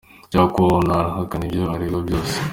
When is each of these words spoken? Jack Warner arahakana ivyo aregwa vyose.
Jack 0.31 0.51
Warner 0.61 0.97
arahakana 0.99 1.45
ivyo 1.49 1.63
aregwa 1.73 1.99
vyose. 2.07 2.35